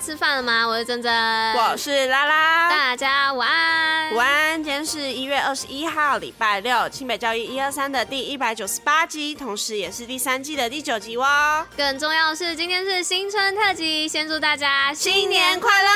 [0.00, 0.66] 吃饭了吗？
[0.66, 1.12] 我是珍珍，
[1.54, 4.12] 我是拉拉，大家午安。
[4.12, 11.64] 午安，今天是一月二十一号，礼拜六，清北教育一二三的第一百九十八集，同时也是第三季的第九集哦。
[11.76, 15.88] 更重要的是，今天是新春特辑，先祝大家新年快乐。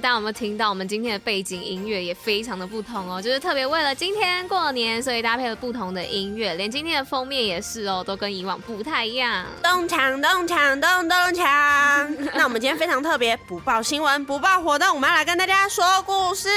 [0.00, 9.44] 大家有没有听到我们今天的背景音乐也非常的不同哦，就是特别为了今天过年，所以搭配了不同的音乐，连今天的封面也是哦，都跟以往不太一样。
[9.62, 12.30] 咚锵咚锵咚咚锵。
[12.34, 16.48] 那我们今天非常特别，不报新闻，不报活动，我们要来跟大家说故事。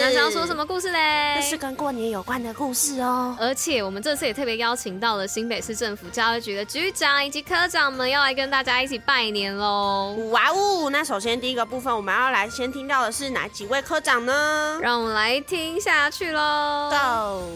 [0.00, 1.36] 那想要说什么故事嘞？
[1.36, 3.36] 这是跟过年有关的故事哦。
[3.40, 10.14] 而且我们这次也特别邀请到了新北市政府教育局的局长以及科长们，要来跟大家一起拜年喽。
[10.30, 10.90] 哇哦！
[10.90, 14.78] 那首先第一个部分，我们要来先听到的是哪几位科长呢？
[14.82, 16.90] 让我们来听下去喽。
[16.90, 17.46] Go。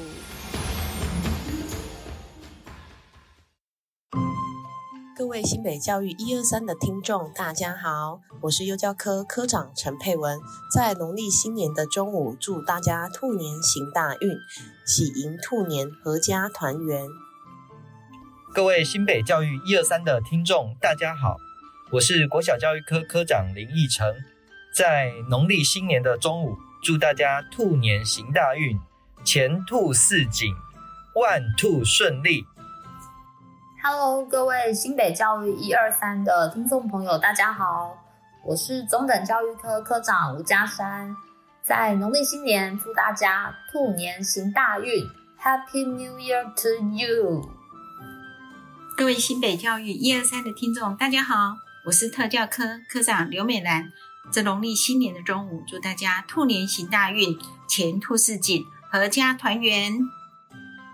[5.16, 10.38] 各位新北教育一二三的听众，大家好，我是幼教科科长陈佩文。
[10.72, 14.36] 在农历新年的中午，祝大家兔年行大运，
[14.86, 17.06] 喜迎兔年，阖家团圆。
[18.52, 21.36] 各位新北教育一二三的听众，大家好，
[21.92, 24.14] 我是国小教育科科长林义成。
[24.74, 28.76] 在农历新年的中午，祝大家兔年行大运，
[29.24, 30.52] 前兔似锦，
[31.14, 32.44] 万兔顺利。
[33.80, 37.96] Hello，各位新北教育一二三的听众朋友，大家好，
[38.44, 41.14] 我是中等教育科科长吴家山。
[41.62, 45.04] 在农历新年，祝大家兔年行大运
[45.40, 47.48] ，Happy New Year to you！
[48.96, 51.54] 各位新北教育一二三的听众，大家好，
[51.86, 53.92] 我是特教科科长刘美兰。
[54.30, 57.36] 在农历新年的中午，祝大家兔年行大运，
[57.68, 59.92] 前兔似锦，阖家团圆。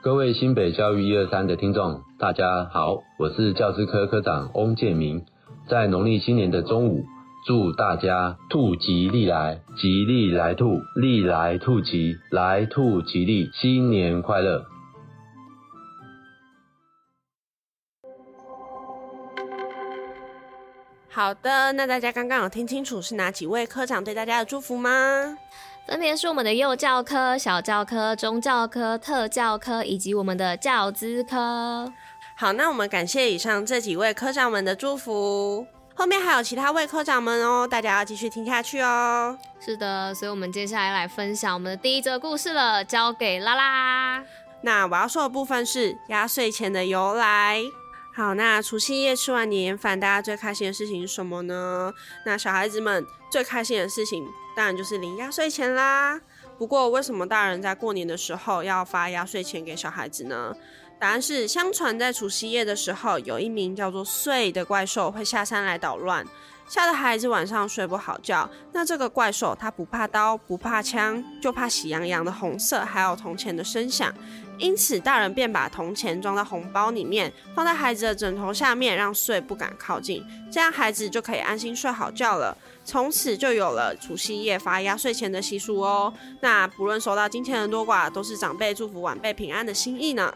[0.02, 5.24] 各位新北教育一二三的听众，大家好，我是教师科科长翁建明。
[5.68, 7.04] 在农历新年的中午，
[7.46, 14.66] 祝大家兔吉利来，吉利来兔，利来兔吉，来兔吉利，新年快乐。
[21.12, 25.36] 好的，那大家刚刚有听清楚是哪几位科长对大家的祝福吗？
[25.86, 31.92] 分别是我们的幼教科、小教科、中教科、特教科，以及我们的教资科。
[32.36, 35.66] 好，那我们感谢以上这几位科长们的祝福。
[35.96, 39.36] 后面还有其他位科长们哦，大家要继续听下去哦。
[39.58, 44.24] 是的，所以我们接下来来分享我们的第一则故事了，交给拉拉。
[44.62, 47.60] 那我要说的部分是压岁钱的由来。
[48.12, 51.94] 好，那除夕夜吃完年夜饭，大家最开心的事情是什么呢？
[52.26, 54.26] 那小孩子们最开心的事情，
[54.56, 56.20] 当然就是领压岁钱啦。
[56.58, 60.54] 不过，为什么大人在过年的时候要发压岁钱给小孩子呢？
[60.98, 66.26] 答案是，相传在除夕夜的时候，有一名叫做岁的怪兽会下山来捣乱，
[66.70, 68.48] 吓得孩子晚上睡不好觉。
[68.72, 74.14] 那这个怪兽它不怕刀，不怕枪，就怕喜羊羊的红色，还有铜钱的声响。
[74.56, 82.56] 因此，大人便把铜钱装到红包里面，放在孩子的枕头下面，让睡不敢靠近，这样孩子就可以安心睡好觉了。
[82.84, 86.12] 从此就有了除夕夜发压岁钱的习俗哦。
[86.40, 90.32] 那不论收到金钱的多寡，都是长辈祝福晚辈平安的心意呢。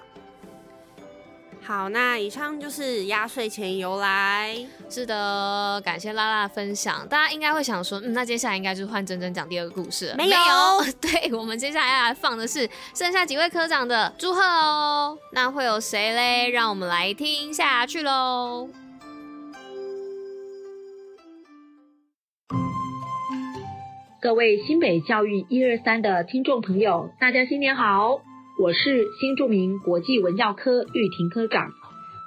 [1.66, 4.54] 好，那以上就是压岁钱由来。
[4.90, 7.08] 是的，感谢拉拉的分享。
[7.08, 10.16] 大家应该会想说，嗯，那接下来应该就是换珍珍讲第二个故事了。
[10.16, 15.18] 没有，没有， 对，我们接下来要来放的是剩下几位科长的祝贺哦。
[15.32, 16.50] 那会有谁嘞？
[16.50, 18.68] 让我们来听下去喽。
[24.20, 28.20] 各位新北教育一二三的听众朋友，大家新年好。
[28.56, 31.72] 我是新著名国际文教科玉婷科长，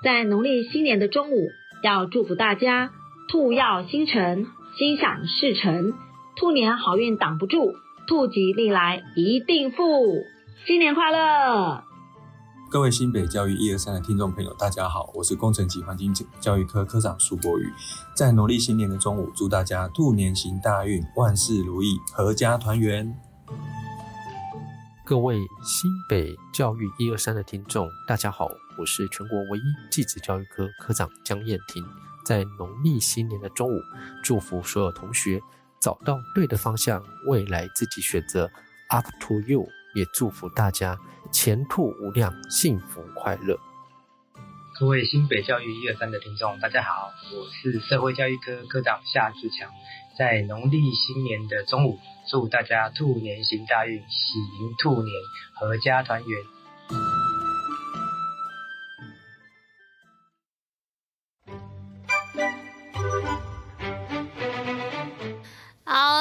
[0.03, 1.47] 在农历新年的中午，
[1.81, 2.91] 要祝福大家
[3.29, 4.45] 兔跃星辰，
[4.77, 5.93] 心想事成，
[6.35, 7.75] 兔年好运挡不住，
[8.07, 10.25] 兔吉利来一定富，
[10.65, 11.85] 新年快乐！
[12.69, 17.71] 各位新北教育一二三的听众朋友，大家好，我是工程及环境教育科科长苏博宇，
[18.13, 23.15] 在农历新年的中午，祝大家兔年行大运，万事如意，阖家团圆。
[25.07, 31.81] 各位新北教育一二三的听众，大家好，我是全国唯一继子教育科科长江燕婷。
[32.25, 33.79] 在农历新年的中午，
[34.21, 35.39] 祝福所有同学
[35.79, 38.51] 找到对的方向，未来自己选择
[38.89, 39.65] ，up to you。
[39.95, 40.99] 也祝福大家
[41.31, 43.57] 前途无量，幸福快乐。
[44.79, 49.71] 各位新北教育一二三的听众，大家好，我是社会教育科科长夏志强。
[50.15, 55.11] 在农历新年的中午，祝大家兔年行大运，喜迎兔年，
[55.59, 56.56] 阖家团圆。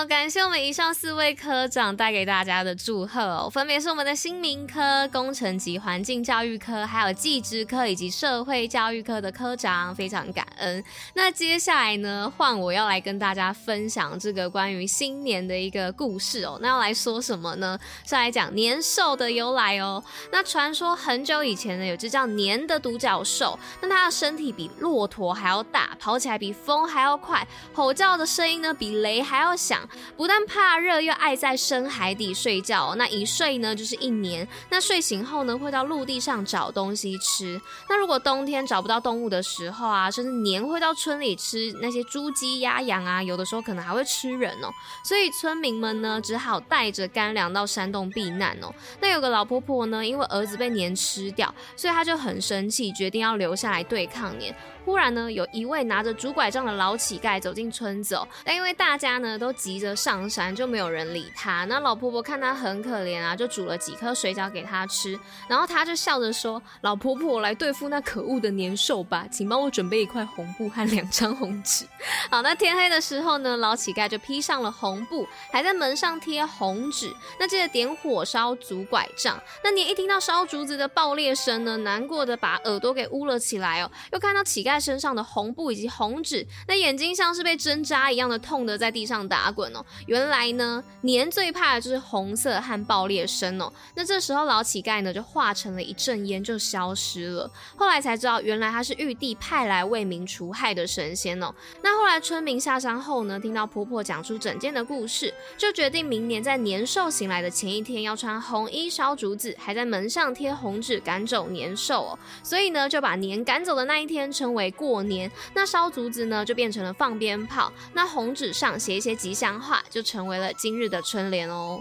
[0.05, 10.83] 感谢我们以上四位科长带给大家的祝贺哦，分别是我们的新民科、工程及环境教育科，还有技职科以及社会教育科的科长，非常感恩。
[11.15, 16.59] 那接下来呢，换我要来跟大家分享这个关于新年的一个故事哦。
[16.61, 17.79] 那要来说什么呢？
[18.05, 20.03] 是来讲年兽的由来哦。
[20.33, 29.86] 那传说很久以前呢，有只叫年的独角兽，那它的身体比骆驼还要大，跑起来比风还要快，吼叫的声音呢比雷还要响。
[30.17, 32.95] 不但怕热，又爱在深海底睡觉。
[32.97, 34.47] 那一睡呢，就是一年。
[34.71, 37.61] 那睡醒后呢，会到陆地上找东西吃。
[37.89, 44.69] 那如果冬天找不到动物的时候啊，甚至年会到村里吃那些猪、鸡、鸭、羊啊，有的时候可能还会吃人哦。
[45.05, 48.73] 所以村民们呢，只好带着干粮到山洞避难哦。
[49.01, 54.55] 那有个老婆婆呢，因为儿子被年吃掉，所以她就很生气，决定要留下来对抗年。
[54.87, 58.27] 忽然呢，有一位拿着拄拐杖的老乞丐走进村子哦。
[58.45, 61.65] 但因为大家呢都急着上山，就没有人理他。
[61.65, 65.19] 那老婆婆看他很可怜啊，就煮了几颗水饺给他吃。
[65.49, 71.85] 然后他就笑着说：“老婆婆，来对付那可恶的年兽吧，请帮我准备一块红布和两张红纸。
[72.31, 77.13] ”好，那天黑的时候呢，老乞丐就披上了红布，还在门上贴红纸。
[77.41, 79.37] 那接着点火烧拄拐杖。
[79.65, 83.91] 那年一听到烧竹子的爆裂声呢，难过的把耳朵给捂了起来哦。
[84.13, 84.76] 又看到乞丐。
[84.79, 89.85] 身上的红布以及红纸，那眼睛像是被针扎一样的痛得在地上打滚哦。
[90.07, 93.73] 原来呢，年最怕的就是红色和爆裂声哦。
[93.95, 97.51] 那这时候老乞丐呢就化成了一阵烟就消失了。
[97.77, 101.55] 后来才知道，原来他是玉帝派来为民除害的神仙哦。
[101.83, 112.19] 那后来村民下山后呢，听到婆婆讲出整件的故事，就决定明年在年兽醒来的前一天要穿红衣烧竹子，还在门上贴红纸赶走年兽哦。
[112.43, 114.66] 所以呢，就把年赶走的那一天称为。
[114.71, 117.73] 过年，那烧竹子呢，就变成了放鞭炮。
[117.93, 121.81] 那红纸上写一些吉祥话，就成为了今日的春联哦。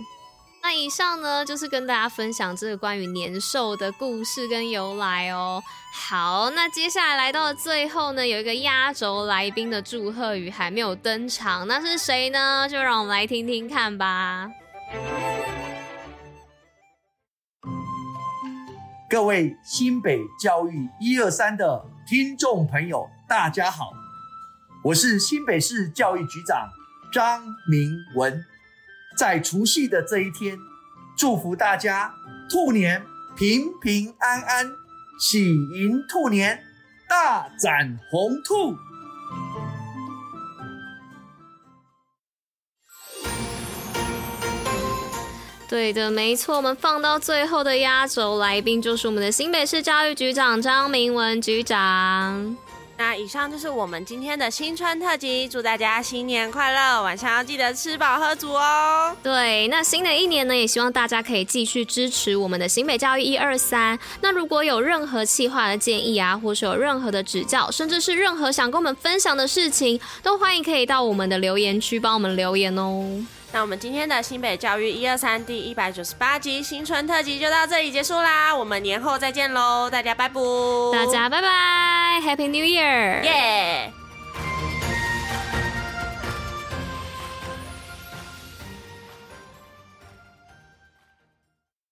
[0.61, 5.61] 那以上呢，就是跟大家分享这个关于年兽的故事跟由来哦。
[5.93, 12.67] 好，那接下来来到最后呢，有一个压轴来宾的祝贺语还没有登场，那是谁呢？
[12.67, 14.49] 就让我们来听听看吧。
[19.07, 23.91] 各位新北教育一二三的听众朋友，大家好，
[24.83, 26.69] 我是新北市教育局长
[27.11, 28.45] 张明文。
[29.17, 30.55] 在除夕的这一天，
[31.17, 32.13] 祝福大家
[32.47, 33.03] 兔年
[33.35, 34.69] 平平安安，
[35.19, 36.63] 喜迎兔年，
[37.09, 38.77] 大展宏兔。
[45.75, 52.55] 对的，没错，我们放到最后的压轴来宾就是我们的新北市教育局长张明文局长。
[52.97, 59.13] 那以上就是我们今天的新春特辑，祝大家新年快乐，晚上要记得吃饱喝足哦。
[59.21, 63.99] 对，那新的一年呢，也希望大家可以继续支持我们的新北教育一二三。
[64.21, 73.25] 那如果有任何企划的建议啊，或是有任何的指教，甚至是任何想跟我们分享的事情，都欢迎可以到我们的留言区帮我们留言哦。
[73.55, 80.41] 那我们今天的新北教育一二三第一百九十八集新春特辑就到这里结束啦，我们年后再见喽，大家拜拜，
[80.91, 81.47] 大家拜拜
[82.21, 84.04] ，Happy New Year，耶、yeah！